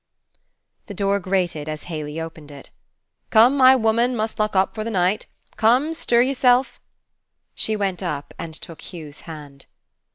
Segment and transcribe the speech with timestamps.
[0.87, 2.71] The door grated, as Haley opened it.
[3.29, 4.15] "Come, my woman!
[4.15, 5.27] Must lock up for t' night.
[5.57, 6.81] Come, stir yerself!"
[7.53, 9.67] She went up and took Hugh's hand.